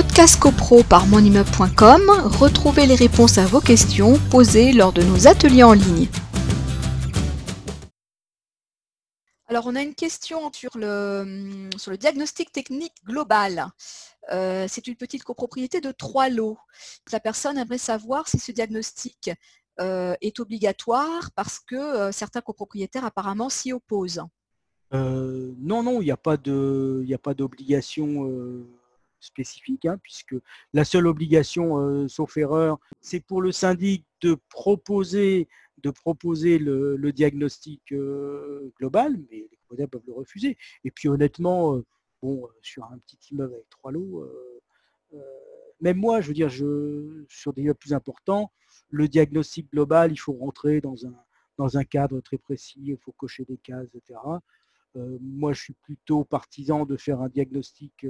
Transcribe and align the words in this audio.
Podcast 0.00 0.38
CoPro 0.38 0.84
par 0.84 1.08
monimmeuble.com, 1.08 2.02
retrouvez 2.38 2.86
les 2.86 2.94
réponses 2.94 3.36
à 3.36 3.46
vos 3.46 3.60
questions 3.60 4.16
posées 4.30 4.72
lors 4.72 4.92
de 4.92 5.02
nos 5.02 5.26
ateliers 5.26 5.64
en 5.64 5.72
ligne. 5.72 6.06
Alors, 9.48 9.66
on 9.66 9.74
a 9.74 9.82
une 9.82 9.96
question 9.96 10.52
sur 10.52 10.78
le, 10.78 11.68
sur 11.76 11.90
le 11.90 11.96
diagnostic 11.96 12.52
technique 12.52 12.92
global. 13.04 13.72
Euh, 14.30 14.66
c'est 14.68 14.86
une 14.86 14.94
petite 14.94 15.24
copropriété 15.24 15.80
de 15.80 15.90
trois 15.90 16.28
lots. 16.28 16.58
La 17.10 17.18
personne 17.18 17.58
aimerait 17.58 17.76
savoir 17.76 18.28
si 18.28 18.38
ce 18.38 18.52
diagnostic 18.52 19.32
euh, 19.80 20.14
est 20.20 20.38
obligatoire 20.38 21.32
parce 21.34 21.58
que 21.58 21.74
euh, 21.74 22.12
certains 22.12 22.40
copropriétaires 22.40 23.04
apparemment 23.04 23.48
s'y 23.48 23.72
opposent. 23.72 24.22
non, 24.92 25.82
non, 25.82 26.00
il 26.00 26.04
n'y 26.04 26.12
a 26.12 26.16
pas 26.16 26.36
d'obligation 27.34 28.64
spécifique, 29.20 29.84
hein, 29.84 29.98
puisque 30.02 30.36
la 30.72 30.84
seule 30.84 31.06
obligation, 31.06 32.08
sauf 32.08 32.36
erreur, 32.36 32.78
c'est 33.00 33.20
pour 33.20 33.42
le 33.42 33.52
syndic 33.52 34.04
de 34.20 34.36
proposer 34.48 35.48
de 35.82 35.90
proposer 35.90 36.58
le, 36.58 37.12
diagnostic 37.12 37.92
euh, 37.92 38.72
global, 38.78 39.16
mais 39.30 39.48
les 39.50 39.56
propriétaires 39.58 39.88
peuvent 39.88 40.06
le 40.06 40.12
refuser. 40.12 40.56
Et 40.84 40.90
puis 40.90 41.08
honnêtement, 41.08 41.76
euh, 41.76 41.84
bon, 42.22 42.44
euh, 42.44 42.48
sur 42.62 42.84
un 42.84 42.98
petit 42.98 43.18
immeuble 43.30 43.54
avec 43.54 43.68
trois 43.70 43.92
lots, 43.92 44.28
même 45.80 45.96
moi, 45.96 46.20
je 46.20 46.28
veux 46.28 46.34
dire, 46.34 46.48
je, 46.48 47.24
sur 47.28 47.52
des 47.52 47.62
immeubles 47.62 47.78
plus 47.78 47.94
importants, 47.94 48.50
le 48.90 49.06
diagnostic 49.08 49.70
global, 49.70 50.10
il 50.10 50.16
faut 50.16 50.32
rentrer 50.32 50.80
dans 50.80 51.06
un, 51.06 51.14
dans 51.56 51.78
un 51.78 51.84
cadre 51.84 52.20
très 52.20 52.36
précis, 52.36 52.80
il 52.82 52.98
faut 52.98 53.12
cocher 53.12 53.44
des 53.44 53.58
cases, 53.58 53.86
etc. 53.94 54.18
moi, 54.94 55.52
je 55.52 55.62
suis 55.62 55.74
plutôt 55.74 56.24
partisan 56.24 56.84
de 56.84 56.96
faire 56.96 57.20
un 57.20 57.28
diagnostic 57.28 58.06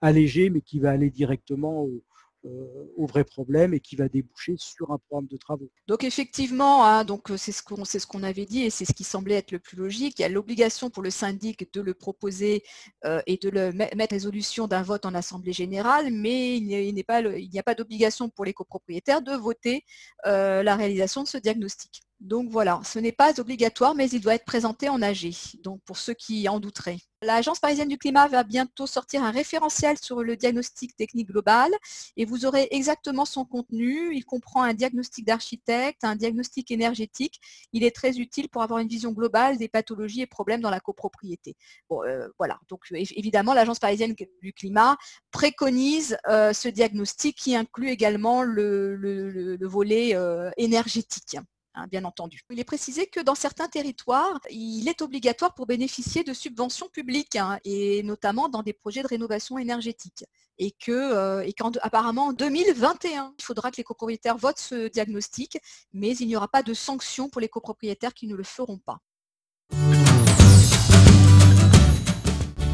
allégé, 0.00 0.50
mais 0.50 0.60
qui 0.60 0.80
va 0.80 0.90
aller 0.90 1.10
directement 1.10 1.82
au, 1.82 2.02
euh, 2.46 2.86
au 2.96 3.06
vrai 3.06 3.22
problème 3.22 3.74
et 3.74 3.80
qui 3.80 3.96
va 3.96 4.08
déboucher 4.08 4.54
sur 4.56 4.92
un 4.92 4.96
programme 4.96 5.26
de 5.26 5.36
travaux. 5.36 5.70
Donc 5.88 6.04
effectivement, 6.04 6.86
hein, 6.86 7.04
euh, 7.28 7.36
c'est 7.36 7.52
ce 7.52 7.62
qu'on 7.62 7.84
ce 7.84 8.22
avait 8.22 8.46
dit 8.46 8.62
et 8.62 8.70
c'est 8.70 8.86
ce 8.86 8.94
qui 8.94 9.04
semblait 9.04 9.34
être 9.34 9.52
le 9.52 9.58
plus 9.58 9.76
logique. 9.76 10.18
Il 10.18 10.22
y 10.22 10.24
a 10.24 10.30
l'obligation 10.30 10.88
pour 10.88 11.02
le 11.02 11.10
syndic 11.10 11.70
de 11.74 11.82
le 11.82 11.92
proposer 11.92 12.62
euh, 13.04 13.20
et 13.26 13.36
de 13.36 13.50
le 13.50 13.72
mettre 13.72 14.14
résolution 14.14 14.68
d'un 14.68 14.82
vote 14.82 15.04
en 15.04 15.14
assemblée 15.14 15.52
générale, 15.52 16.10
mais 16.10 16.56
il 16.56 16.64
n'y 16.64 17.58
a 17.58 17.62
pas 17.62 17.74
d'obligation 17.74 18.30
pour 18.30 18.46
les 18.46 18.54
copropriétaires 18.54 19.20
de 19.20 19.32
voter 19.32 19.84
la 20.24 20.76
réalisation 20.76 21.22
de 21.22 21.28
ce 21.28 21.36
diagnostic. 21.36 22.02
Donc 22.20 22.50
voilà, 22.50 22.80
ce 22.84 22.98
n'est 22.98 23.12
pas 23.12 23.40
obligatoire, 23.40 23.94
mais 23.94 24.10
il 24.10 24.20
doit 24.20 24.34
être 24.34 24.44
présenté 24.44 24.90
en 24.90 25.00
AG, 25.00 25.30
donc 25.62 25.80
pour 25.86 25.96
ceux 25.96 26.12
qui 26.12 26.46
en 26.50 26.60
douteraient. 26.60 26.98
L'Agence 27.22 27.58
parisienne 27.60 27.88
du 27.88 27.98
climat 27.98 28.28
va 28.28 28.44
bientôt 28.44 28.86
sortir 28.86 29.22
un 29.22 29.30
référentiel 29.30 29.96
sur 29.98 30.22
le 30.22 30.36
diagnostic 30.36 30.96
technique 30.96 31.28
global 31.28 31.70
et 32.16 32.24
vous 32.24 32.46
aurez 32.46 32.68
exactement 32.70 33.26
son 33.26 33.44
contenu. 33.44 34.14
Il 34.14 34.24
comprend 34.24 34.62
un 34.62 34.72
diagnostic 34.72 35.26
d'architecte, 35.26 36.02
un 36.04 36.16
diagnostic 36.16 36.70
énergétique. 36.70 37.38
Il 37.74 37.84
est 37.84 37.94
très 37.94 38.18
utile 38.18 38.48
pour 38.48 38.62
avoir 38.62 38.80
une 38.80 38.88
vision 38.88 39.12
globale 39.12 39.58
des 39.58 39.68
pathologies 39.68 40.22
et 40.22 40.26
problèmes 40.26 40.62
dans 40.62 40.70
la 40.70 40.80
copropriété. 40.80 41.56
Euh, 41.90 42.28
voilà, 42.38 42.58
donc 42.68 42.84
évidemment, 42.90 43.52
l'Agence 43.52 43.78
parisienne 43.78 44.14
du 44.42 44.52
climat 44.54 44.96
préconise 45.30 46.16
euh, 46.28 46.54
ce 46.54 46.68
diagnostic 46.68 47.36
qui 47.36 47.54
inclut 47.54 47.88
également 47.88 48.42
le, 48.42 49.58
volet 49.60 50.16
euh, 50.16 50.50
énergétique. 50.56 51.36
Hein, 51.74 51.86
bien 51.86 52.04
entendu. 52.04 52.40
Il 52.50 52.58
est 52.58 52.64
précisé 52.64 53.06
que 53.06 53.20
dans 53.20 53.36
certains 53.36 53.68
territoires, 53.68 54.40
il 54.50 54.88
est 54.88 55.02
obligatoire 55.02 55.54
pour 55.54 55.66
bénéficier 55.66 56.24
de 56.24 56.32
subventions 56.32 56.88
publiques, 56.88 57.36
hein, 57.36 57.60
et 57.64 58.02
notamment 58.02 58.48
dans 58.48 58.64
des 58.64 58.72
projets 58.72 59.02
de 59.02 59.06
rénovation 59.06 59.56
énergétique. 59.56 60.24
Et 60.58 60.72
que, 60.72 60.90
euh, 60.90 61.48
qu'apparemment 61.56 62.26
en 62.26 62.32
2021, 62.32 63.34
il 63.38 63.44
faudra 63.44 63.70
que 63.70 63.76
les 63.76 63.84
copropriétaires 63.84 64.36
votent 64.36 64.58
ce 64.58 64.88
diagnostic, 64.88 65.58
mais 65.92 66.16
il 66.16 66.26
n'y 66.26 66.34
aura 66.34 66.48
pas 66.48 66.64
de 66.64 66.74
sanctions 66.74 67.28
pour 67.28 67.40
les 67.40 67.48
copropriétaires 67.48 68.14
qui 68.14 68.26
ne 68.26 68.34
le 68.34 68.44
feront 68.44 68.78
pas. 68.78 68.98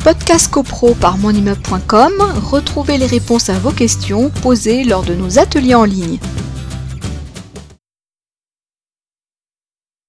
Podcast 0.03 0.51
CoPro 0.51 0.95
par 0.95 1.19
monimmeuble.com, 1.19 2.13
retrouvez 2.51 2.97
les 2.97 3.07
réponses 3.07 3.51
à 3.51 3.59
vos 3.59 3.73
questions 3.73 4.31
posées 4.31 4.85
lors 4.85 5.03
de 5.03 5.15
nos 5.15 5.39
ateliers 5.39 5.75
en 5.75 5.85
ligne. 5.85 6.19